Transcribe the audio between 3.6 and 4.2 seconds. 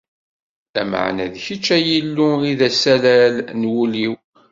wul-iw.